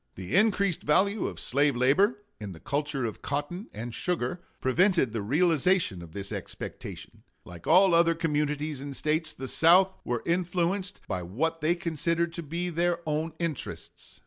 [0.15, 5.21] The increased value of slave labor, in the culture of cotton and sugar, prevented the
[5.21, 7.21] realization of this expectation.
[7.45, 12.41] Like all other communities and States, the South were influenced by what they considered to
[12.41, 14.19] be their own interests.